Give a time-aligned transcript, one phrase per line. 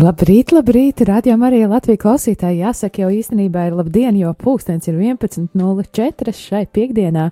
[0.00, 1.02] Labrīt, labrīt!
[1.04, 2.62] Radījām arī Latvijas klausītāji.
[2.62, 7.26] Jāsaka, jau īstenībā ir labdien, jo pulkstenis ir 11.04 šai piekdienā.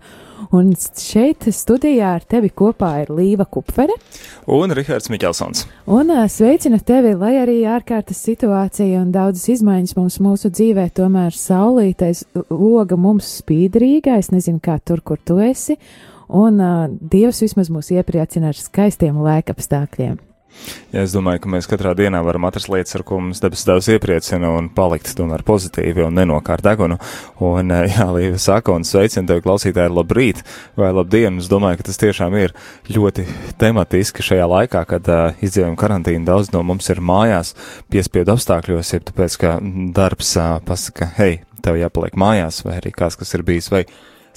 [0.53, 3.97] Un šeit studijā ar tevi kopā ir Līva Kupfere
[4.53, 5.65] un Rihards Miķelsons.
[5.87, 12.27] Un sveicina tevi, lai arī ārkārtas situācija un daudzas izmaiņas mums mūsu dzīvē, tomēr saulītais
[12.51, 14.21] loga mums spīdrīga.
[14.21, 15.79] Es nezinu, kā tur, kur tu esi.
[16.29, 20.19] Un uh, Dievs vismaz mūs iepriecina ar skaistiem laika apstākļiem.
[20.93, 23.91] Ja es domāju, ka mēs katrā dienā varam atrast lietas, ar ko mums debes Dievs
[23.93, 26.97] iepriecina un palikt tomēr pozitīvi un nenokārt degunu.
[27.45, 30.43] Un, eh, jā, Līva saka, un sveicina tevi klausītāji, labrīt
[30.81, 31.39] vai labdien.
[31.39, 32.57] Es domāju, ka tas tiešām ir
[32.89, 33.27] ļoti
[33.61, 36.25] tematiski šajā laikā, kad uh, izdzīvojam karantīnu.
[36.29, 37.55] Daudz no mums ir mājās
[37.93, 39.57] piespiedu apstākļos, ja tāpēc, ka
[39.95, 43.85] darbs uh, pasaka, hei, tev jāpaliek mājās, vai arī kāds, kas ir bijis, vai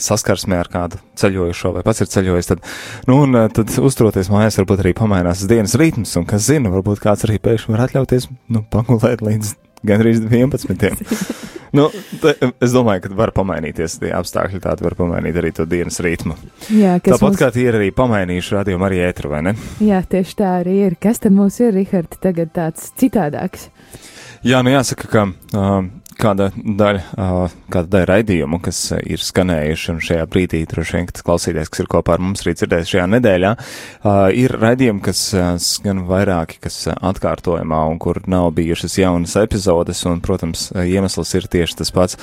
[0.03, 2.63] saskarsmē ar kādu ceļojušo vai pats ir ceļojis, tad,
[3.09, 7.03] nu, un eh, tad uzturoties mājās, varbūt arī pamainās dienas ritms, un kas zina, varbūt
[7.03, 9.55] kāds arī pēkšņi var atļauties, nu, pagulēt līdz
[9.87, 11.01] gandrīz 11.
[11.77, 11.87] nu,
[12.21, 16.37] te, es domāju, ka var pamainīties tie apstākļi, tādi var pamainīt arī to dienas ritmu.
[16.69, 17.39] Jā, Tāpat mums...
[17.41, 19.55] kā tie ir arī pamainījuši radījumu arī ētru, vai ne?
[19.83, 20.97] Jā, tieši tā arī ir.
[21.01, 23.69] Kas tad mums ir, Rihards, tagad tāds citādāks?
[24.45, 25.83] Jā, nu jāsaka, ka uh,
[26.19, 27.01] kāda daļa,
[27.71, 31.89] kāda daļa raidījumu, kas ir skanējuši, un šajā brīdī droši vien, kas klausīties, kas ir
[31.91, 33.51] kopā ar mums arī dzirdējis šajā nedēļā,
[34.37, 35.23] ir raidījumi, kas
[35.65, 41.79] skan vairāki, kas atkārtojumā un kur nav bijušas jaunas epizodes, un, protams, iemesls ir tieši
[41.81, 42.19] tas pats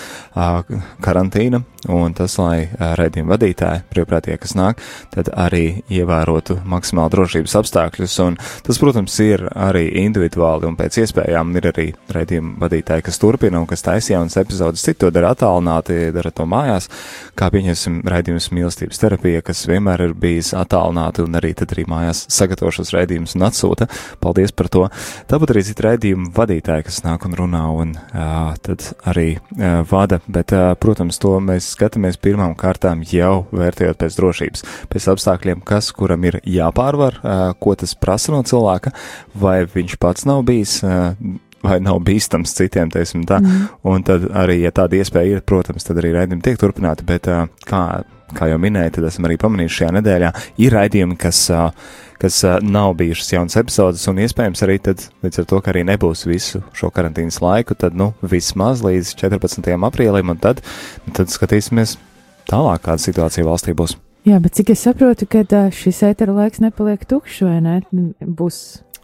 [1.04, 4.82] karantīna, un tas, lai raidījuma vadītāji, brīvprātie, kas nāk,
[5.14, 11.54] tad arī ievērotu maksimāli drošības apstākļus, un tas, protams, ir arī individuāli, un pēc iespējām
[11.58, 15.32] ir arī raidījuma vadītāji, kas turpina un kas kas taisa jaunas epizodes, citi to dara
[15.34, 16.88] attālināti, dara to mājās,
[17.38, 22.24] kā pieņemsim raidījums mīlestības terapija, kas vienmēr ir bijis attālināti un arī tad arī mājās
[22.34, 23.88] sagatavošos raidījumus un atsūta.
[24.22, 24.84] Paldies par to.
[25.30, 30.18] Tāpat arī citi raidījumu vadītāji, kas nāk un runā un uh, tad arī uh, vada,
[30.26, 35.92] bet, uh, protams, to mēs skatāmies pirmām kārtām jau vērtējot pēc drošības, pēc apstākļiem, kas
[35.94, 38.94] kuram ir jāpārvar, uh, ko tas prasa no cilvēka,
[39.38, 40.80] vai viņš pats nav bijis.
[40.82, 43.40] Uh, vai nav bīstams citiem, teiksim tā.
[43.42, 43.68] Mm.
[43.90, 47.28] Un tad arī, ja tāda iespēja ir, protams, tad arī raidījumi tiek turpināti, bet
[47.68, 47.82] kā,
[48.36, 50.32] kā jau minēju, tad esam arī pamanījuši šajā nedēļā,
[50.64, 51.44] ir raidījumi, kas,
[52.22, 56.26] kas nav bijušas jaunas epizodes, un iespējams arī tad, līdz ar to, ka arī nebūs
[56.30, 59.72] visu šo karantīnas laiku, tad, nu, vismaz līdz 14.
[59.90, 60.62] aprīlim, un tad,
[61.16, 61.96] tad skatīsimies
[62.48, 63.98] tālāk, kāda situācija valstī būs.
[64.28, 67.76] Jā, bet cik es saprotu, ka šis ētera laiks nepaliek tukšs, vai ne?
[68.20, 68.58] Būs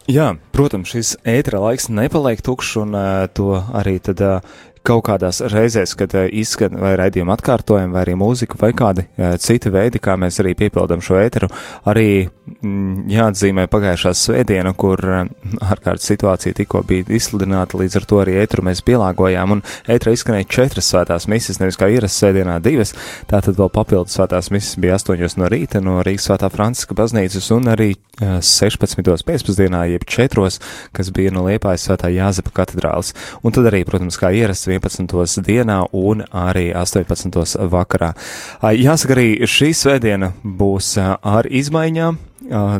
[0.05, 5.41] Jā, protams, šis ētera laiks nepaliek tukšs, un uh, to arī tad uh, kaut kādās
[5.51, 10.01] reizēs, kad uh, izskan vai raidījuma atkārtojumi, vai arī mūzika, vai kādi uh, citi veidi,
[10.03, 11.49] kā mēs arī piepildām šo ēteru,
[11.89, 15.23] arī mm, jāatzīmē pagājušā svētdiena, kur uh,
[15.65, 20.49] ārkārtas situācija tikko bija izsludināta, līdz ar to arī ēteru mēs pielāgojām, un ētera izskanēja
[20.57, 22.95] četras svētās misijas, nevis kā ierastas svētdienā divas,
[23.31, 27.73] tātad vēl papildus svētās misijas bija astoņos no rīta no Rīgas svētā Franciska baznīcas, un
[27.73, 29.23] arī 16.
[29.27, 30.47] pēcpusdienā, jeb 4.
[30.95, 33.11] kas bija no Liepājas svētā Jāzepa katedrāls,
[33.43, 35.41] un tad arī, protams, kā ierasts 11.
[35.45, 37.65] dienā un arī 18.
[37.71, 38.13] vakarā.
[38.61, 42.21] Jāsaka, arī šī svētdiena būs ar izmaiņām.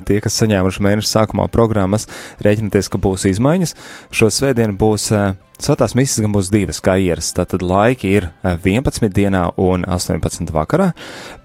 [0.06, 2.06] Tie, kas saņēmuši mēneša sākumā programmas,
[2.46, 3.74] rēķināties, ka būs izmaiņas.
[4.14, 5.10] Šo svētdienu būs
[5.56, 7.32] Svētās misijas gan būs divas, kā ierasts.
[7.38, 10.90] Tātad laiki ir 11 dienā un 18 vakarā,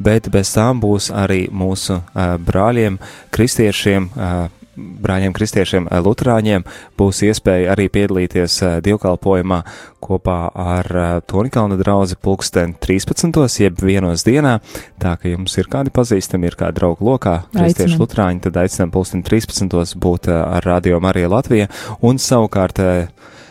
[0.03, 2.99] bet bez tām būs arī mūsu brāļiem,
[3.31, 4.11] kristiešiem,
[4.77, 6.65] brāļiem kristiešiem, eh, luterāņiem
[6.99, 9.63] būs iespēja arī piedalīties eh, dievkalpojumā
[10.01, 13.61] kopā ar eh, Tonikalna draugu pulksten 13.
[13.61, 14.59] jeb vienos dienā.
[15.03, 19.25] Tā ka jums ir kādi pazīstami, ir kādi draugi lokā, kristieši luterāņi, tad aicinām pulksten
[19.27, 19.97] 13.
[20.01, 21.69] būt ar Radio Marija Latvija
[22.03, 22.81] un savukārt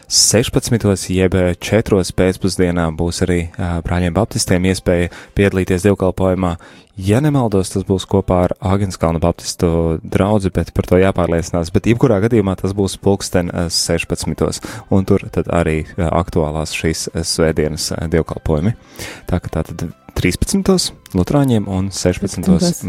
[0.10, 1.12] 16.
[1.14, 1.98] jeb 4.
[2.18, 3.44] pēcpusdienā būs arī
[3.86, 6.56] brāļiem baptistiem iespēja piedalīties dievkalpojumā.
[6.98, 9.70] Ja nemaldos, tas būs kopā ar Agenskalnu baptistu
[10.02, 11.70] draugu, bet par to jāpārliecinās.
[11.76, 14.66] Bet jebkurā gadījumā tas būs pulksten 16.
[14.90, 18.74] un tur tad arī aktuālās šīs svētdienas dievkalpojumi.
[19.30, 20.92] Tā ka tā tad 13.
[21.16, 22.44] Lutāņiem un 16.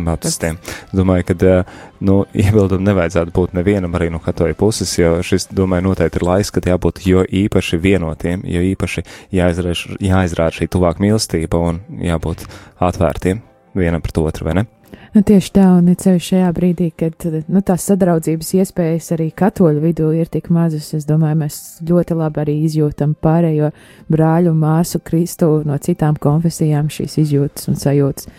[0.04, 0.58] baptistiem.
[0.92, 5.86] Domāju, ka eh, nu, iebildumu nevajadzētu būt nevienam arī no katoļu puses, jo šis, domāju,
[5.88, 9.06] noteikti ir laiks, kad jābūt jo īpaši vienotiem, jo īpaši
[9.38, 12.44] jāizrāda, jāizrāda šī tuvāk mīlestība un jābūt
[12.90, 13.44] atvērtiem
[13.78, 14.66] vienam pret otru, vai ne?
[15.10, 20.10] Nu, tieši tā, un sevišķi šajā brīdī, kad nu, tās sadraudzības iespējas arī katoļu vidū
[20.14, 21.56] ir tik mazas, es domāju, mēs
[21.88, 23.72] ļoti labi arī izjūtam pārējo
[24.12, 28.30] brāļu māsu Kristu no citām konfesijām šīs izjūtas un sajūtas.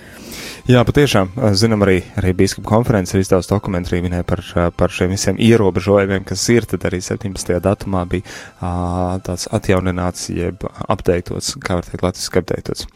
[0.72, 4.46] Jā, patiešām, zinām, arī, arī Bīskapa konferences ir izdevusi dokumentu arī minēja par,
[4.78, 7.58] par šiem visiem ierobežojumiem, kas ir, tad arī 17.
[7.68, 8.72] datumā bija
[9.28, 12.88] tāds atjaunināts, jeb apdeitots, kā var teikt, latviski apdeitots.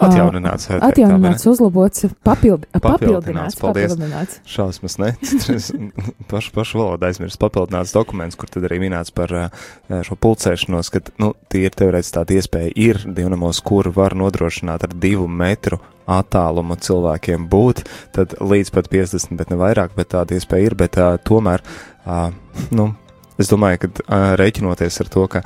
[0.00, 4.40] Atjaunināts, teikt, atjaunināts tā, uzlabots, papild, papildināts, papildināts.
[4.48, 5.10] Šausmas, ne?
[6.30, 9.34] pašu, pašu valodu aizmirst, papildināts dokuments, kur tad arī minēts par
[10.06, 14.96] šo pulcēšanos, ka, nu, tie ir teorētiski tāda iespēja ir divnamos, kur var nodrošināt ar
[14.96, 17.84] divu metru attālumu cilvēkiem būt,
[18.16, 21.64] tad līdz pat 50, bet ne vairāk, bet tāda iespēja ir, bet uh, tomēr,
[22.06, 22.30] uh,
[22.74, 22.90] nu,
[23.40, 25.42] es domāju, ka rēķinoties ar to, ka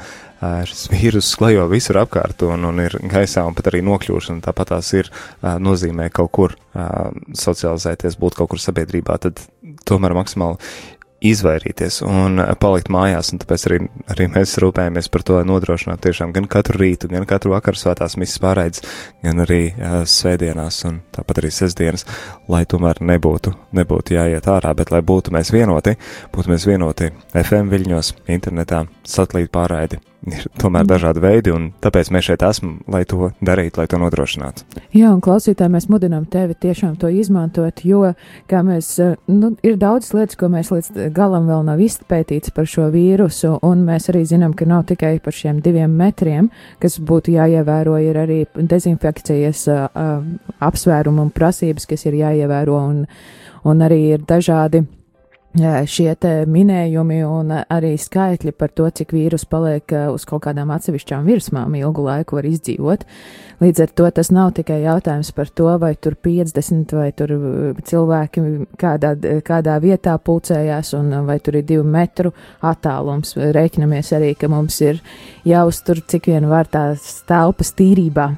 [0.69, 4.91] šis vīrus klejo visur apkārt un, un ir gaisā un pat arī nokļūšana, tāpat tās
[4.99, 5.11] ir,
[5.43, 9.41] nozīmē kaut kur socializēties, būt kaut kur sabiedrībā, tad
[9.89, 10.59] tomēr maksimāli
[11.25, 13.81] izvairīties un palikt mājās, un tāpēc arī,
[14.13, 18.19] arī mēs rūpējamies par to, lai nodrošinātu tiešām gan katru rītu, gan katru vakaru svētās
[18.21, 18.85] misijas pārraides,
[19.25, 22.07] gan arī uh, svētdienās un tāpat arī sestdienas,
[22.53, 25.97] lai tomēr nebūtu, nebūtu jāiet ārā, bet lai būtu mēs vienoti,
[26.35, 28.85] būtu mēs vienoti FM viļņos, internetā,
[29.17, 33.87] satelīta pārraidi ir tomēr dažādi veidi, un tāpēc mēs šeit esam, lai to darītu, lai
[33.91, 34.65] to nodrošinātu.
[34.95, 38.15] Jā, un klausītāji, mēs mudinām tevi tiešām to izmantot, jo,
[38.51, 42.69] kā mēs, eh, nu, ir daudz lietas, ko mēs līdz galam vēl nav izpētīts par
[42.71, 46.51] šo vīrusu, un mēs arī zinām, ka nav tikai par šiem diviem metriem,
[46.81, 53.07] kas būtu jāievēro, ir arī dezinfekcijas uh, uh, apsvērumi un prasības, kas ir jāievēro, un,
[53.65, 54.85] un arī ir dažādi
[55.55, 56.11] šie
[56.51, 62.03] minējumi un arī skaitļi par to, cik vīrus paliek uz kaut kādām atsevišķām virsmām ilgu
[62.03, 63.05] laiku var izdzīvot.
[63.63, 67.37] Līdz ar to tas nav tikai jautājums par to, vai tur 50 vai tur
[67.87, 68.45] cilvēki
[68.81, 69.15] kādā,
[69.47, 73.37] kādā vietā pulcējās un vai tur ir divu metru attālums.
[73.39, 74.99] Rēķinamies arī, ka mums ir
[75.47, 78.33] jāuztur cik vien var tās telpas tīrībā.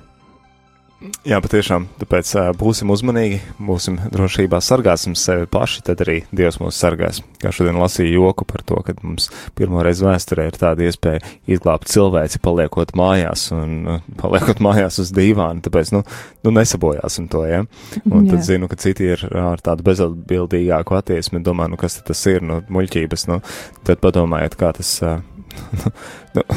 [1.28, 1.90] Jā, patiešām.
[2.00, 7.18] Tāpēc uh, būsim uzmanīgi, būsim drošībā, sargāsim sevi paši, tad arī Dievs mūs sargās.
[7.42, 9.28] Kā šodien lasīju joku par to, ka mums
[9.58, 11.20] pirmo reizi vēsturē ir tāda iespēja
[11.52, 15.60] izglābt cilvēci, paliekot mājās un uh, paliekot mājās uz dīvāna.
[15.66, 16.00] Tāpēc, nu,
[16.48, 17.60] nu nesabojāsim to, ja.
[18.06, 18.32] Un Jā.
[18.32, 22.62] tad zinu, ka citi ir ar tādu bezatbildīgāku attieksmi, domā, nu kas tas ir, nu,
[22.72, 23.42] muļķības, nu,
[23.84, 24.96] tad padomājiet, kā tas.
[25.04, 25.20] Uh,
[26.38, 26.48] nu,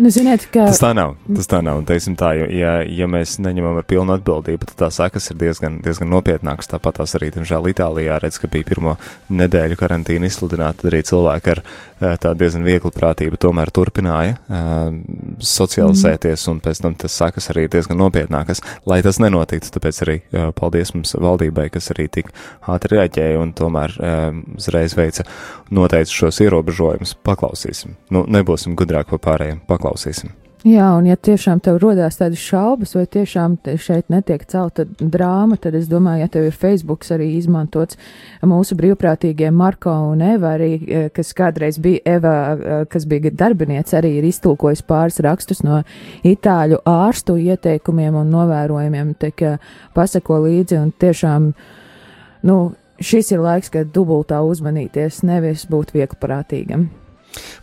[0.00, 0.64] Nu, ziniet, ka...
[0.70, 1.10] Tas tā nav.
[1.28, 1.82] Tas tā nav.
[1.84, 5.76] Teiksim tā, jo, ja, ja mēs neņemam ar pilnu atbildību, tad tās sekas ir diezgan,
[5.84, 6.70] diezgan nopietnākas.
[6.70, 8.94] Tāpat tās arī, diemžēl, Itālijā redz, ka bija pirmo
[9.28, 14.88] nedēļu karantīna izsludināta, arī cilvēki ar eh, tā diezgan vieglu prātību tomēr turpināja uh,
[15.44, 16.54] socializēties, mm.
[16.54, 19.68] un pēc tam tas sekas arī diezgan nopietnākas, lai tas nenotiktu.
[19.76, 22.32] Tāpēc arī uh, paldies mums valdībai, kas arī tik
[22.64, 25.28] ātri reaģēja un tomēr uh, uzreiz veica
[25.68, 27.18] noteica šos ierobežojumus.
[27.26, 27.98] Paklausīsim.
[28.08, 29.60] Nu, nebūsim gudrāki par pārējiem.
[29.68, 30.30] Paklausīsim paklausīsim.
[30.60, 35.74] Jā, un ja tiešām tev rodās tādas šaubas, vai tiešām šeit netiek celta drāma, tad
[35.78, 37.96] es domāju, ja tev ir Facebook arī izmantots
[38.44, 43.96] mūsu brīvprātīgie Marko un Eva, arī, eh, kas kādreiz bija Eva, eh, kas bija darbiniece,
[43.96, 45.82] arī ir iztulkojis pāris rakstus no
[46.22, 49.58] itāļu ārstu ieteikumiem un novērojumiem, tik
[49.94, 51.54] pasako līdzi un tiešām,
[52.42, 56.90] nu, šis ir laiks, kad dubultā uzmanīties, nevis būt vieglprātīgam.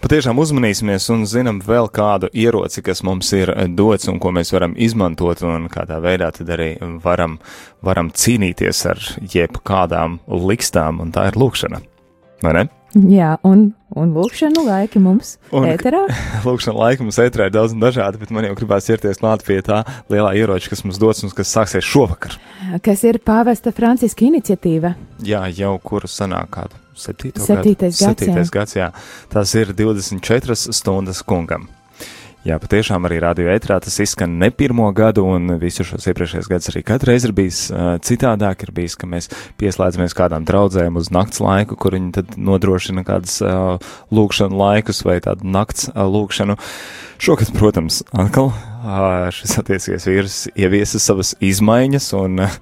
[0.03, 4.75] Patiešām uzmanīsimies un zinām vēl kādu ieroci, kas mums ir dots un ko mēs varam
[4.77, 6.69] izmantot un kādā veidā tad arī
[7.03, 7.39] varam,
[7.83, 9.03] varam cīnīties ar
[9.33, 11.81] jebkādām likstām, un tā ir lūkšana.
[12.45, 12.67] Vai ne?
[12.95, 16.05] Jā, un, un lūkšanu laiki mums un, ēterā.
[16.45, 19.59] Lūkšana laiki mums ēterā ir daudz un dažādi, bet man jau gribās ķerties klāt pie
[19.65, 19.81] tā
[20.13, 22.37] lielā ieroča, kas mums dots un kas sāksies šovakar.
[22.83, 24.95] Kas ir pāvesta Franciska iniciatīva?
[25.27, 27.75] Jā, jau kuru sanāk kādu Septītais gadu.
[27.77, 27.99] gads.
[28.01, 28.87] Septītais gads, jā.
[29.29, 31.67] Tas ir 24 stundas kungam.
[32.47, 36.69] Jā, patiešām arī radio ētrā tas izskan ne pirmo gadu, un visu šos iepriekšējos gadus
[36.71, 38.63] arī katru reizi ir bijis uh, citādāk.
[38.63, 39.27] Ir bijis, ka mēs
[39.59, 45.17] pieslēdzamies kādām draudzēm uz nakts laiku, kur viņi tad nodrošina kādas uh, lūkšanu laikus vai
[45.25, 46.55] tādu nakts uh, lūkšanu.
[47.19, 52.59] Šogad, protams, atkal uh, šis attiecīgais vīrus ieviesa savas izmaiņas, un uh,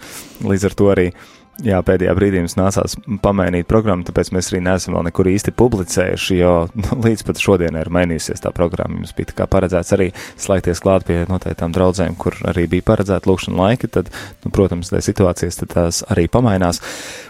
[0.49, 1.29] līdz ar to arī uh,
[1.63, 6.39] Jā, pēdējā brīdī mums nācās pamainīt programmu, tāpēc mēs arī neesam vēl nekur īsti publicējuši,
[6.41, 8.97] jo nu, līdz pat šodienai ir mainījusies tā programma.
[8.99, 10.09] Mums bija kā paredzēts arī
[10.41, 14.11] slēgties klāt pie noteiktām draudzēm, kur arī bija paredzēta lūkšana laika, tad,
[14.43, 16.81] nu, protams, tā situācijas tad tās arī pamainās.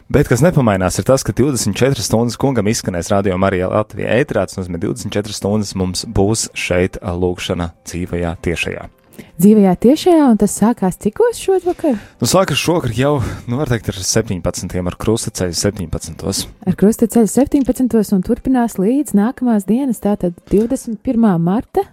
[0.09, 4.81] Bet kas nepamainās, ir tas, ka 24 stundas kungam izskanēs radio Marija Latvija ētrāts, nozīmē
[4.81, 8.94] 24 stundas mums būs šeit lūkšana dzīvajā tiešajā
[9.41, 11.97] dzīvajā tiešajā, un tas sākās cikos šovakar?
[12.21, 13.13] Nu, sākas šovakar jau,
[13.49, 14.77] nu, var teikt, ar 17.
[14.79, 16.47] ar krustaceļu 17.
[16.65, 18.15] Ar krustaceļu 17.
[18.15, 21.27] un turpinās līdz nākamās dienas, tātad 21.
[21.41, 21.87] marta.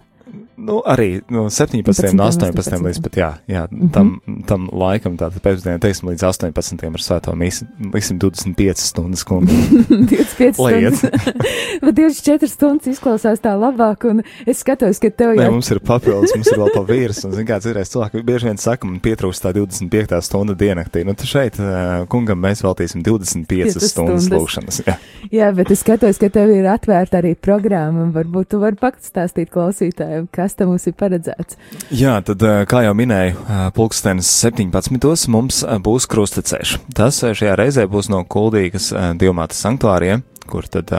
[0.63, 3.91] Nu, arī no 17, no 18, 18 līdz pat, jā, jā mm -hmm.
[3.91, 9.51] tam, tam laikam, tātad pēcpusdienā, teiksim, līdz 18 ar svēto mīsu, liksim 25 stundas kungu.
[10.13, 11.01] 25 stundas.
[11.85, 15.43] Bet 24 stundas izklausās tā labāk, un es skatos, ka tev jau.
[15.43, 18.49] Nē, mums ir papildus, mums ir vēl pa vīrs, un, zin kā, citreiz cilvēki bieži
[18.49, 21.03] vien saka, man pietrūkst tā 25 stunda diennaktī.
[21.03, 21.59] Nu, tu šeit
[22.07, 24.81] kungam mēs veltīsim 25 stundas lūkšanas.
[24.87, 24.97] Jā.
[25.31, 29.51] jā, bet es skatos, ka tev ir atvērta arī programma, un varbūt tu vari pastāstīt
[29.53, 31.57] klausītājiem, kas kas tam mums ir paredzēts?
[31.89, 33.39] Jā, tad, kā jau minēju,
[33.73, 35.29] pulkstenis 17.
[35.33, 36.77] mums būs krusteceļš.
[36.93, 40.93] Tas šajā reizē būs no Kuldīgas Dievmātes sanktuāriem, kur tad,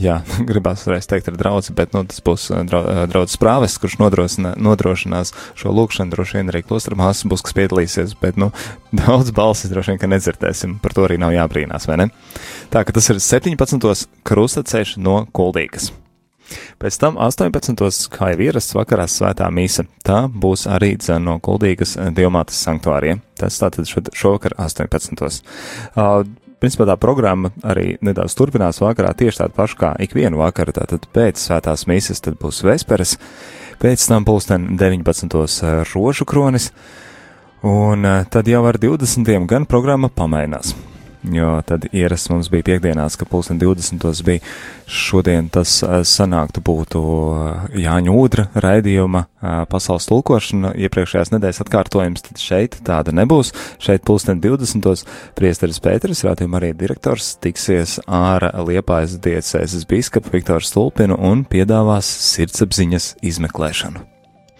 [0.00, 0.16] jā,
[0.48, 6.16] gribās reiz teikt ar draudzi, bet, nu, tas būs draudzes prāves, kurš nodrošinās šo lūkšanu,
[6.16, 8.50] droši vien arī klostra māsas būs, kas piedalīsies, bet, nu,
[9.04, 12.10] daudz balsis droši vien, ka nedzirdēsim, par to arī nav jābrīnās, vai ne?
[12.74, 14.10] Tā, ka tas ir 17.
[14.26, 15.92] krusteceļš no Kuldīgas.
[16.80, 18.08] Pēc tam 18.
[18.14, 19.86] kā jau ierasts vakarā svētā mīsa.
[20.06, 23.22] Tā būs arī dzēna no Kuldīgas Dievmātes sanktuāriem.
[23.38, 25.42] Tas tātad šo, šovakar 18.
[25.94, 26.22] Uh,
[26.58, 31.38] Principā tā programma arī nedaudz turpinās vakarā tieši tādu pašu kā ikvienu vakaru, tātad pēc
[31.38, 33.14] svētās mīsas tad būs vesperes,
[33.78, 35.38] pēc tam pulksten 19.
[35.94, 36.72] rožu kronis,
[37.62, 39.46] un tad jau ar 20.
[39.46, 40.74] gan programma pamainās
[41.22, 44.22] jo tad ierasts mums bija piekdienās, ka pulksten 20.
[44.26, 44.40] bija
[44.86, 52.26] šodien tas eh, sanāktu būtu eh, Jāņa Udra raidījuma eh, pasaules tulkošana, iepriekšējās nedēļas atkārtojums,
[52.28, 53.52] tad šeit tāda nebūs.
[53.82, 55.06] Šeit pulksten 20.
[55.38, 63.16] priesteris Pēteris, rādījuma arī direktors, tiksies ar Liepājas diecēzes biskupu Viktoru Stulpinu un piedāvās sirdsapziņas
[63.26, 64.17] izmeklēšanu.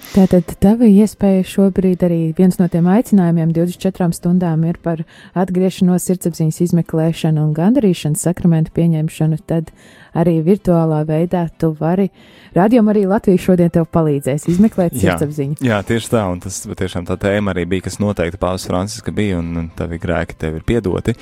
[0.08, 5.02] Tātad tava iespēja šobrīd arī viens no tiem aicinājumiem 24 stundām ir par
[5.36, 9.68] atgriešanos sirdsapziņas izmeklēšanu un gandarīšanas sakramentu pieņemšanu, tad
[10.16, 12.08] arī virtuālā veidā tu vari,
[12.56, 15.58] rādījumā arī Latvija šodien tev palīdzēs izmeklēt sirdsapziņu.
[15.60, 19.12] Jā, jā, tieši tā, un tas tiešām tā tēma arī bija, kas noteikti Pāvils Franciska
[19.14, 21.14] bija, un tavi grēki tev ir piedoti,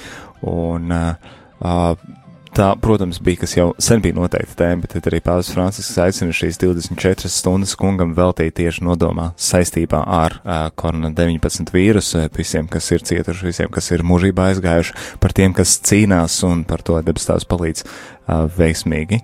[0.46, 2.22] un uh, uh,
[2.56, 6.32] Tā, protams, bija kas jau sen bija noteikta tēma, bet tad arī Pāvils Francisks aicina
[6.32, 13.04] šīs 24 stundas kungam veltīt tieši nodomā saistībā ar uh, korona-19 vīrusu, visiem, kas ir
[13.04, 17.84] cietuši, visiem, kas ir mūžībā aizgājuši, par tiem, kas cīnās un par to debestāvs palīdz
[18.26, 19.20] veiksmīgi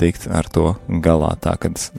[0.00, 1.32] tikt ar to galā.
[1.42, 1.52] Tā,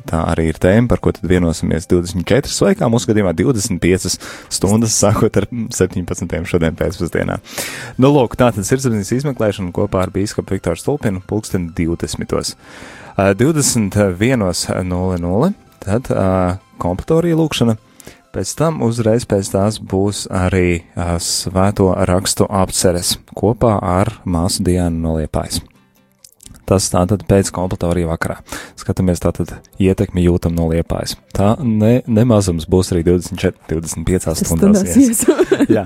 [0.10, 4.17] tā arī ir tēma, par ko tad vienosimies 24 vai kā mūsu gadījumā 25
[4.53, 6.45] stundas, sākot ar 17.
[6.50, 7.36] šodien pēcpusdienā.
[7.98, 12.48] Nu, lūk, tā tad sirdsapziņas izmeklēšana kopā ar bīskapu Viktoru Stulpinu pulksten 20.
[13.17, 16.03] 21.00 tad
[16.81, 17.74] kompletorija lūkšana.
[18.33, 24.98] Pēc tam uzreiz pēc tās būs arī uh, svēto rakstu apceres kopā ar māsu Diānu
[25.05, 25.62] Noliepājs.
[26.74, 28.39] Tas tātad pēc kompletorija vakarā.
[28.82, 31.13] Skatāmies, tātad ietekmi jūtam no liepājas.
[31.38, 35.22] Tā ne, nemazums būs arī 24, 25 stundās.
[35.75, 35.84] Jā,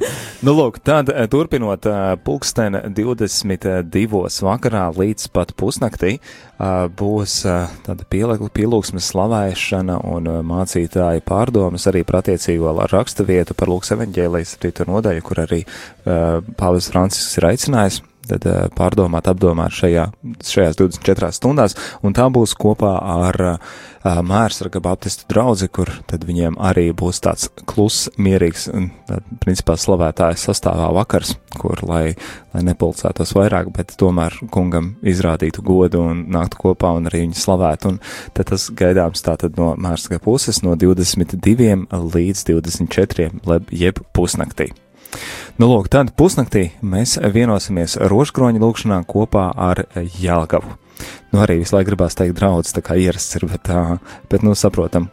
[0.47, 7.41] nu lūk, tad eh, turpinot eh, pulksten 22 vakarā līdz pat pusnaktī eh, būs
[7.83, 14.87] tāda pielūgsmes slavēšana un mācītāja pārdomas arī par attiecīgo raksta vietu par Lūks evaņģēlijas 7.
[14.87, 15.65] nodaļu, kur arī
[16.07, 20.07] Pāvils Francisks ir aicinājis tad eh, pārdomāt, apdomāt šajā,
[20.45, 23.77] šajās 24 stundās, un tā būs kopā ar uh,
[24.23, 28.67] Mērsraga Baptistu draudzi, kur tad viņiem arī būs tāds kluss, mierīgs,
[29.09, 32.15] tad, principā, slavētājs sastāvā vakars, kur, lai,
[32.53, 37.93] lai nepulcētos vairāk, bet tomēr kungam izrādītu godu un nāktu kopā un arī viņu slavētu,
[37.93, 38.01] un
[38.37, 43.31] tad tas gaidāms tātad no Mērsraga puses no 22 līdz 24,
[43.75, 44.71] jeb pusnaktī.
[45.57, 49.79] Nu, lūk, tad pusnaktī mēs vienosimies rožkroņa lūkšanā kopā ar
[50.21, 50.75] Jālgavu.
[51.31, 53.81] Nu, arī visu laiku gribās teikt draudz, tā kā ierasts ir, bet, tā,
[54.29, 55.07] bet nu, saprotam,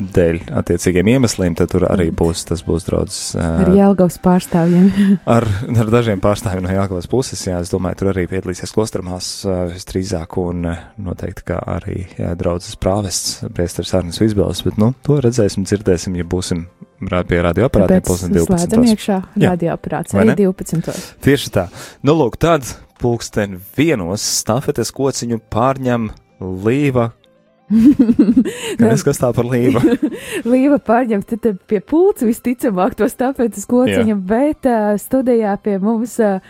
[0.00, 3.18] dēļ attiecīgiem iemesliem, tad tur arī būs, tas būs draudz.
[3.40, 4.90] Ar Jālgavas pārstāvjiem.
[5.36, 5.46] ar,
[5.84, 9.30] ar dažiem pārstāvjiem no Jālgavas puses, jā, es domāju, tur arī piedalīsies klostramās
[9.74, 10.68] visdrīzāk un
[11.00, 16.26] noteikti kā arī jā, draudzes prāvests, priesteris Arnis Visbēlis, bet, nu, to redzēsim, dzirdēsim, ja
[16.28, 16.66] būsim
[17.00, 18.50] pie radioaparātiem pulksten 12.
[18.50, 21.14] Slēdzam iekšā radioaparāts arī 12.
[21.24, 21.68] Tieši tā.
[22.04, 22.68] Nu, lūk, tad
[23.00, 27.10] pulksten vienos stafetes kociņu pārņem Līva
[28.80, 29.82] Kas, kas tā par līva?
[30.48, 31.22] līva pārņem
[31.70, 36.18] pie pulca visticamāk to stafetes kociņu, bet uh, studijā pie mums.
[36.18, 36.42] Uh,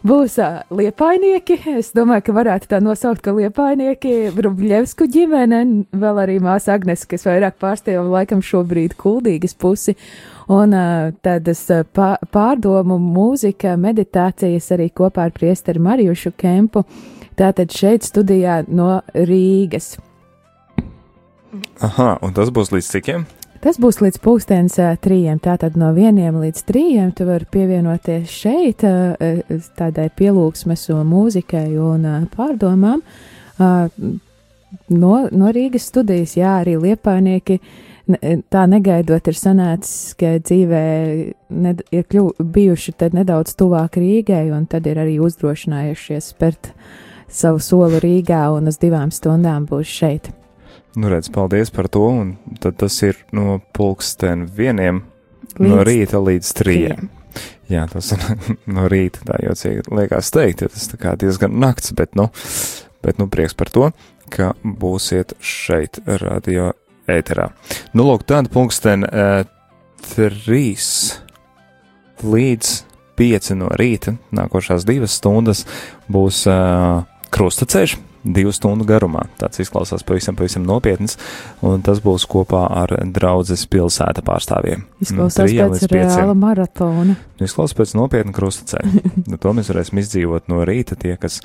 [0.00, 1.58] Būs uh, liepainieki.
[1.76, 5.58] Es domāju, ka varētu tā nosaukt, ka liepainieki, Rubļevsku ģimene,
[5.92, 9.98] vēl arī māsa Agnes, kas vairāk pārstāv laikam šobrīd kuldīgas pusi.
[10.48, 16.86] Un uh, tādas pārdomu mūzika, meditācijas arī kopā ar priesteri Marijušu Kempu.
[17.36, 19.98] Tātad šeit studijā no Rīgas.
[21.82, 23.26] Aha, un tas būs līdz cikiem?
[23.60, 25.40] Tas būs līdz pulkstenis uh, trījiem.
[25.44, 28.86] Tātad no vieniem līdz trījiem tu vari pievienoties šeit
[29.76, 33.02] tādai pielūgsmes un mūzikai un pārdomām.
[33.60, 37.58] No, no Rīgas studijas, jā, arī liepainieki.
[38.50, 40.82] Tā negaidot, ir sanācis, ka dzīvē
[41.62, 46.72] ned, ir kļu, bijuši nedaudz tuvāk Rīgai, un tad ir arī uzdrošinājušies spērt
[47.30, 50.32] savu soli Rīgā, un uz divām stundām būs šeit.
[50.98, 55.04] Nu, redz, paldies par to, un tad tas ir no pulksten vieniem
[55.54, 57.10] līdz no rīta līdz trījiem.
[57.70, 58.24] Jā, tas ir
[58.74, 62.26] no rīta, tā jocīgi liekas teikt, ja tas tā kā diezgan nakts, bet, nu,
[63.04, 63.92] bet, nu, prieks par to,
[64.34, 66.72] ka būsiet šeit radio
[67.10, 67.50] ēterā.
[67.94, 69.44] Nu, lūk, tāda pulksten uh,
[70.10, 70.90] trīs
[72.26, 72.74] līdz
[73.20, 75.66] pieci no rīta, nākošās divas stundas
[76.10, 79.24] būs uh, krustaceļš, divu stundu garumā.
[79.40, 81.16] Tāds izklausās pavisam, pavisam nopietns,
[81.66, 84.84] un tas būs kopā ar draudzes pilsēta pārstāvjiem.
[85.04, 87.16] Izklausās pēc reāla maratona.
[87.40, 89.04] Izklausās pēc nopietna krustaceļa.
[89.30, 91.40] nu, to mēs varēsim izdzīvot no rīta tie, kas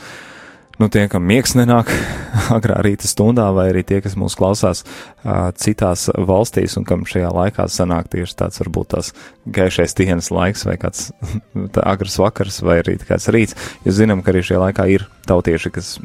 [0.81, 1.91] nu, tie, kam miegs nenāk
[2.57, 7.31] agrā rīta stundā, vai arī tie, kas mūs klausās uh, citās valstīs un kam šajā
[7.35, 9.11] laikā sanāk tieši tāds varbūt tās
[9.45, 11.09] gaišais dienas laiks vai kāds
[11.93, 15.95] agrs vakars vai arī kāds rīts, jo zinām, ka arī šajā laikā ir tautieši, kas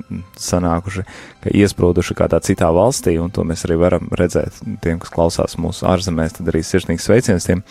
[0.40, 1.04] sanākuši,
[1.44, 4.62] ka iesprūduši kādā citā valstī, un to mēs arī varam redzēt.
[4.84, 7.64] Tiem, kas klausās mūsu ārzemēs, tad arī sirsnīgs sveiciens tiem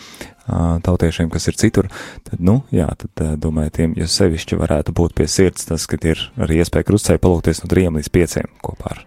[0.46, 1.90] tautiešiem, kas ir citur,
[2.26, 6.22] tad, nu, jā, tad domāju, tiem, ja sevišķi varētu būt pie sirds tas, ka ir
[6.40, 9.04] arī iespēja krustceļā palūkties no trijiem līdz pieciem kopā ar.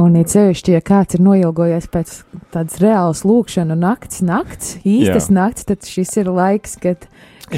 [0.00, 2.16] Un ir sevišķi, ja kāds ir noilgojies pēc
[2.54, 5.36] tādas reālas lūkšana nakts, nakts, īstas jā.
[5.36, 7.06] nakts, tad šis ir laiks, kad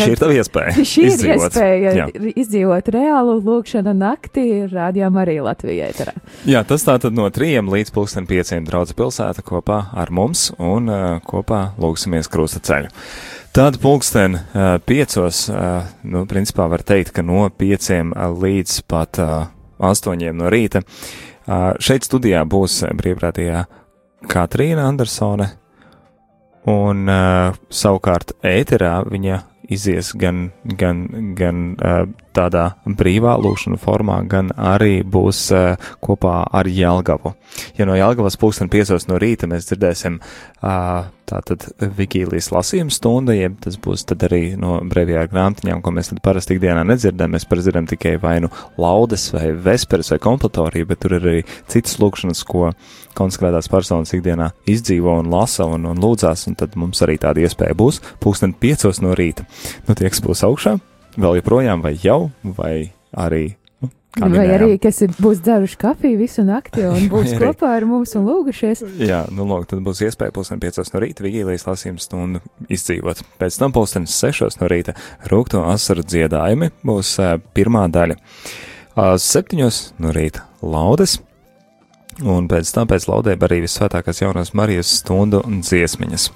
[0.01, 0.75] Šī ir tava iespēja.
[0.93, 1.47] Šī ir izdzīvot.
[1.47, 2.07] iespēja Jā.
[2.33, 5.91] izdzīvot reālu lūkšanu naktī, rādījām arī Latvijai.
[5.97, 6.15] Tarā.
[6.49, 11.07] Jā, tas tātad no trījiem līdz pulksten pieciem draudz pilsēta kopā ar mums un uh,
[11.25, 12.93] kopā lūksimies krusta ceļu.
[13.57, 19.47] Tad pulksten uh, piecos, uh, nu, principā var teikt, ka no pieciem līdz pat uh,
[19.81, 20.83] astoņiem no rīta.
[21.47, 23.65] Uh, šeit studijā būs brīvprātīgā
[24.29, 25.49] Katrīna Andersone,
[26.67, 34.53] un uh, savukārt ēterā viņa izies gan, gan, gan uh, tādā brīvā lūkšana formā, gan
[34.57, 37.35] arī būs uh, kopā ar Jelgavu.
[37.79, 41.65] Ja no Jelgavas pulksten piecos no rīta mēs dzirdēsim uh, tātad
[41.97, 46.57] vigīlijas lasījuma stunda, jeb tas būs tad arī no brīvajā grāmatiņām, ko mēs tad parasti
[46.57, 47.35] ikdienā nedzirdam.
[47.35, 51.45] Mēs parasti dzirdam tikai vai nu laudes vai vesperes vai kompletoriju, bet tur ir arī
[51.73, 52.71] citas lūkšanas, ko
[53.17, 57.79] konsekrētās personas ikdienā izdzīvo un lasa un, un lūdzās, un tad mums arī tāda iespēja
[57.79, 59.49] būs pulksten piecos no rīta.
[59.89, 60.77] Nu, tie, kas būs augšā,
[61.17, 62.27] vēl joprojām, vai jau,
[62.57, 62.75] vai
[63.17, 63.57] arī.
[64.17, 64.55] Nu, vai minējām.
[64.57, 68.81] arī, kas ir, būs dzeruši kafiju visu nakti un būs kopā ar mums un lūgušies.
[69.05, 72.41] Jā, nu, lūk, tad būs iespēja pusdien piecos no rīta vigīlijas lasījums stundu
[72.73, 73.21] izdzīvot.
[73.41, 74.97] Pēc tam pusdienas sešos no rīta
[75.29, 78.17] rūkto asaru dziedājumi būs uh, pirmā daļa.
[78.17, 81.19] Uh, septiņos no rīta laudes.
[82.25, 86.31] Un pēc tam pēc laudēm arī visvētākās jaunās Marijas stundu un dziesmiņas.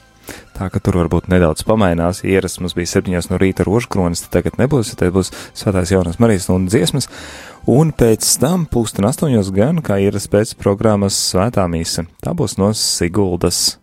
[0.56, 2.22] Tā ka tur varbūt nedaudz pamainās.
[2.26, 6.48] Ierasts mums bija 7 no rīta rožkronis, tad tagad nebūs, tad būs svētās jaunās Marijas
[6.48, 7.08] stundu dziesmas.
[7.70, 12.06] Un pēc tam pūsten 8 gan, kā ierasts pēc programmas svētā mīsa.
[12.24, 13.78] Tā būs no Siguldas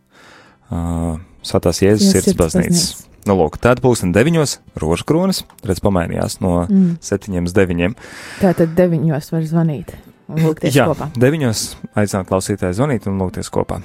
[0.69, 2.87] uh, svētās Jēzus sirds baznīcas.
[3.27, 6.99] Nu, lūk, tad pūksteni deviņos rožkronis, redz, pamainījās no mm.
[7.03, 7.95] septiņiem uz deviņiem.
[8.39, 9.91] Tā tad deviņos var zvanīt
[10.31, 11.09] un lūgties Jā, kopā.
[11.19, 11.63] Deviņos
[11.99, 13.81] aicināt klausītāju zvanīt un lūgties kopā.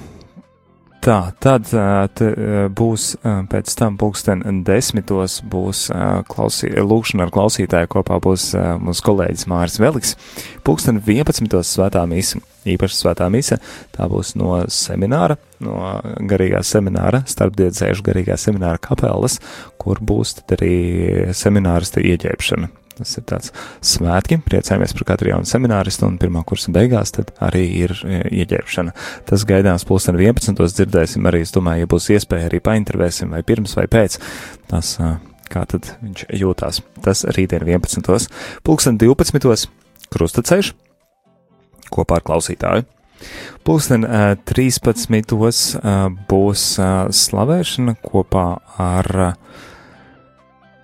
[1.03, 1.67] Tā, tad
[2.15, 2.27] t,
[2.79, 3.05] būs
[3.51, 5.89] pēc tam pulksten desmitos būs
[6.31, 8.45] klausī, lūkšana ar klausītāju kopā būs
[8.79, 10.13] mūsu kolēģis Māris Veliks.
[10.63, 11.59] Pulksten 11.
[11.67, 13.57] svētā mīsa, īpaši svētā mīsa,
[13.91, 15.75] tā būs no semināra, no
[16.23, 19.41] garīgā semināra, starpdiedzējuši garīgā semināra kapelas,
[19.75, 20.77] kur būs tad arī
[21.35, 22.71] seminārista ieģēpšana.
[22.97, 23.51] Tas ir tāds
[23.81, 28.93] svētki, priecājamies par katru jaunu semināristu, un pirmā kursa beigās arī ir e, ieģērbšana.
[29.29, 30.61] Tas gaidāms pulksten 11.
[30.77, 34.19] dzirdēsim arī, es domāju, ja būs iespēja arī paintervēsim vai pirms vai pēc.
[34.69, 34.95] Tas,
[35.53, 36.81] kā tad viņš jūtās.
[37.05, 38.29] Tas rītdien 11.
[38.65, 39.69] Pulksten 12.
[40.13, 40.73] krustaceļš
[41.93, 42.85] kopā ar klausītāju.
[43.63, 44.03] Pulksten
[44.49, 45.77] 13.
[46.29, 46.63] būs
[47.23, 48.47] slavēšana kopā
[48.83, 49.11] ar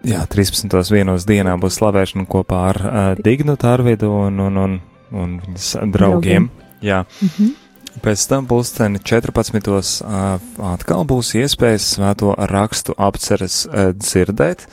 [0.08, 0.72] Jā, 13.
[0.94, 4.78] vienos dienā būs slavēšana kopā ar uh, Dignu Tārvidu un, un, un,
[5.12, 6.48] un viņas draugiem.
[6.82, 7.04] Jā.
[7.22, 7.58] Mm -hmm.
[8.00, 10.04] Pēc tam pulksteni 14.
[10.06, 10.40] Uh,
[10.72, 14.68] atkal būs iespējas svēto rakstu apceres uh, dzirdēt,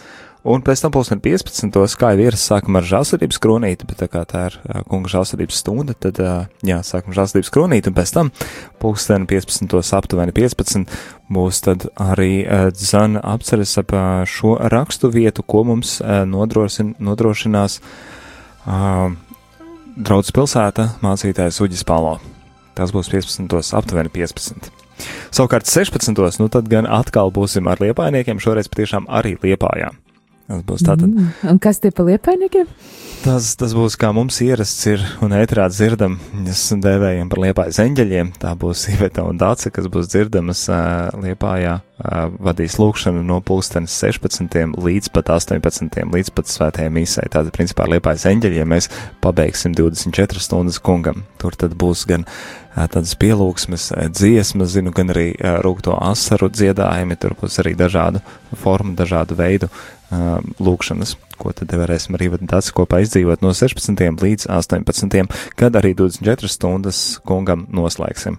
[0.47, 1.75] Un pēc tam pulksten 15.
[1.99, 5.97] kā jau ir, sākam ar žālsirdības kronīti, bet tā kā tā ir kunga žālsirdības stunda,
[5.99, 6.21] tad,
[6.63, 8.31] jā, sākam žālsirdības kronīti, un pēc tam
[8.79, 9.75] pulksten 15.
[9.99, 10.95] aptuveni 15.
[11.35, 13.91] būs tad arī dzana apceres ap
[14.31, 17.81] šo rakstu vietu, ko mums nodrošin, nodrošinās
[19.97, 22.21] draudz pilsēta mācītājs Uģis Palo.
[22.79, 23.75] Tas būs 15.
[23.75, 24.71] aptuveni 15.
[25.35, 26.39] Savukārt 16.
[26.39, 29.91] nu tad gan atkal būsim ar liepainiekiem, šoreiz patiešām arī liepājā.
[30.47, 31.11] Tas būs tātad.
[31.11, 31.33] Mm.
[31.51, 32.69] Un kas tie pa liepainiekiem?
[33.25, 38.31] Tas, tas būs kā mums ierasts ir un ētrā dzirdam, mēs dēvējam par liepājas eņģeļiem.
[38.43, 44.77] Tā būs Iveta un Dāca, kas būs dzirdamas uh, liepājā, vadīs lūkšanu no pulkstenes 16.
[44.77, 46.03] līdz pat 18.
[46.13, 47.25] līdz pat svētajai misai.
[47.33, 48.91] Tātad, principā, liepājas eņģeļiem mēs
[49.25, 51.25] pabeigsim 24 stundas kungam.
[51.41, 55.31] Tur tad būs gan uh, tādas pielūgsmes, dziesmas, zinu, gan arī
[55.65, 58.21] rūkto asaru dziedājumi, tur būs arī dažādu
[58.61, 59.71] formu, dažādu veidu
[60.63, 63.99] lūkšanas ko tad varēsim arī tāds kopā izdzīvot no 16.
[64.23, 65.25] līdz 18.
[65.59, 68.39] kad arī 24 stundas kungam noslēgsim.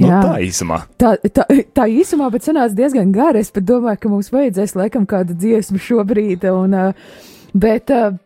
[0.00, 0.22] Nu, Jā.
[0.24, 0.82] tā īsumā.
[1.00, 3.42] Tā, tā, tā īsumā, bet sanāca diezgan gara.
[3.42, 6.46] Es pat domāju, ka mums vajadzēs laikam kādu dziesmu šobrīd.
[6.50, 7.16] Un, uh,
[7.54, 8.18] bet, uh,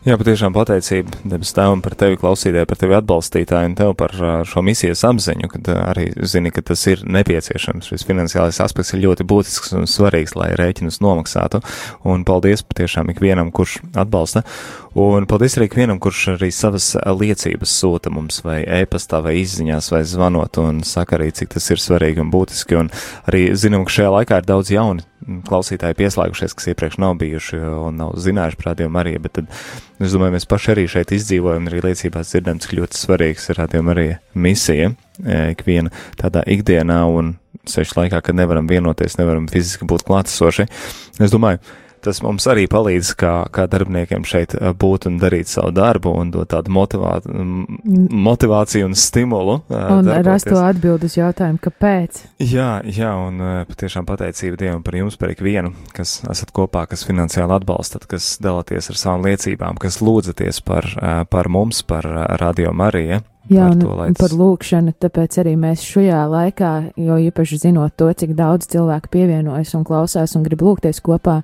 [0.07, 4.13] Jā, patiešām pateicība debes tēvam par tevi klausītāju, par tevi atbalstītāju un tev par
[4.47, 7.89] šo misijas apziņu, kad arī zini, ka tas ir nepieciešams.
[7.91, 11.59] Šis finansiālais aspekts ir ļoti būtisks un svarīgs, lai rēķinus nomaksātu.
[12.07, 14.45] Un paldies patiešām ikvienam, kurš atbalsta.
[14.95, 20.05] Un paldies arī ikvienam, kurš arī savas liecības sūta mums vai e-pastā vai izziņās vai
[20.07, 22.79] zvanot un saka arī, cik tas ir svarīgi un būtiski.
[22.79, 22.95] Un
[23.27, 25.03] arī zinām, ka šajā laikā ir daudz jauni
[25.45, 29.49] klausītāji pieslēgušies, kas iepriekš nav bijuši un nav zinājuši par radio Mariju, bet tad
[29.99, 33.83] es domāju, mēs paši arī šeit izdzīvojam arī liecībās dzirdam, cik ļoti svarīgs ir radio
[33.85, 34.93] Marija misija
[35.51, 37.35] ikviena tādā ikdienā un
[37.69, 40.67] sešu laikā, kad nevaram vienoties, nevaram fiziski būt klātesoši.
[41.19, 41.59] Es domāju,
[42.03, 46.49] tas mums arī palīdz kā, kā darbiniekiem šeit būt un darīt savu darbu un dot
[46.53, 47.17] tādu motivā,
[48.29, 49.59] motivāciju un stimulu.
[49.69, 52.23] Un rast to atbildi uz jautājumu, kāpēc.
[52.41, 57.59] Jā, jā, un patiešām pateicība Dievam par jums, par ikvienu, kas esat kopā, kas finansiāli
[57.59, 60.87] atbalstat, kas dalāties ar savām liecībām, kas lūdzaties par,
[61.29, 62.07] par mums, par
[62.41, 63.21] Radio Mariju.
[63.47, 64.17] Jā, un to, tas...
[64.19, 69.71] par lūkšanu, tāpēc arī mēs šajā laikā, jo īpaši zinot to, cik daudz cilvēku pievienojas
[69.79, 71.39] un klausās un grib lūgties kopā,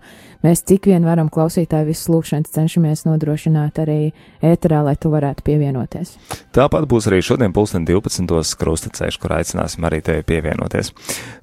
[0.46, 4.00] mēs cik vien varam klausītāju visas lūkšanas cenšamies nodrošināt arī
[4.46, 6.14] ēterā, lai tu varētu pievienoties.
[6.54, 8.60] Tāpat būs arī šodien pulksten 12.
[8.60, 10.92] krustacēš, kur aicināsim arī tevi pievienoties.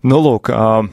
[0.07, 0.85] Nu, lūk, uh,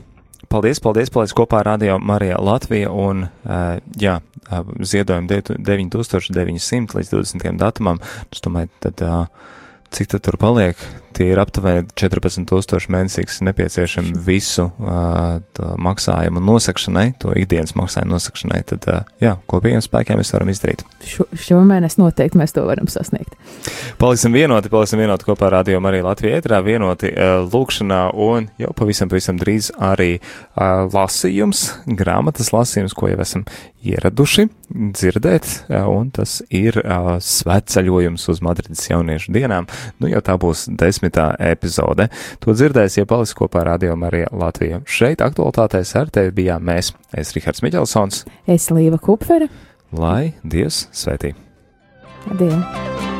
[0.49, 7.15] paldies, paldies, paldies kopā ar Radio Marija Latvija un, uh, jā, uh, ziedojumu 9900 līdz
[7.15, 7.55] 20.
[7.61, 8.01] datumam.
[8.33, 9.05] Es domāju, tad.
[9.05, 9.55] Uh,
[9.89, 10.77] cik tad tur paliek?
[11.19, 15.41] Tie ir aptuveni 14,000 mēnesī, kas nepieciešami visu uh,
[15.83, 18.61] maksājumu nosakšanai, to ikdienas maksājumu nosakšanai.
[18.69, 20.85] Tad, uh, jā, kopīgiem spēkiem mēs varam izdarīt.
[21.03, 23.35] Šo, šomēnes noteikti mēs to varam sasniegt.
[23.99, 28.71] Paliksim vienoti, paliksim vienoti kopā ar Radio Mariju Latviju ētrā, vienoti uh, lūkšanā un jau
[28.79, 31.65] pavisam, pavisam drīz arī uh, lasījums,
[31.99, 33.43] grāmatas lasījums, ko jau esam
[33.83, 39.67] ieraduši dzirdēt, uh, un tas ir uh, svētceļojums uz Madrides jauniešu dienām.
[39.99, 40.69] Nu, jau tā būs
[41.09, 42.09] desmitā epizode.
[42.39, 44.83] To dzirdēs, ja paliks kopā ar Radio Mariju Latviju.
[44.85, 46.93] Šeit aktualitātēs ar tevi bijām mēs.
[47.13, 48.25] Es Rihards Miķelsons.
[48.47, 49.49] Es Līva Kupfere.
[49.91, 51.33] Lai Dievs svētī!
[52.37, 53.18] Dievs!